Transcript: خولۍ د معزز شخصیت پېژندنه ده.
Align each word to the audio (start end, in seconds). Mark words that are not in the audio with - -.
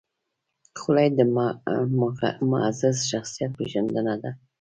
خولۍ 0.79 1.07
د 1.17 1.19
معزز 2.51 2.97
شخصیت 3.11 3.51
پېژندنه 3.59 4.15
ده. 4.21 4.31